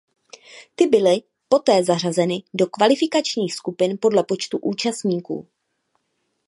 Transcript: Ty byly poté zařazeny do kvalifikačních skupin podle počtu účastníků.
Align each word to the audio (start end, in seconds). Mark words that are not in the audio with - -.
Ty 0.75 0.87
byly 0.87 1.21
poté 1.49 1.83
zařazeny 1.83 2.43
do 2.53 2.67
kvalifikačních 2.67 3.53
skupin 3.55 3.97
podle 4.01 4.23
počtu 4.23 4.57
účastníků. 4.57 5.47